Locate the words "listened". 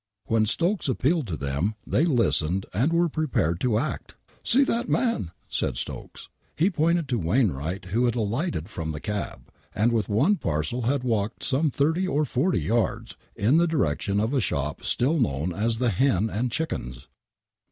2.05-2.65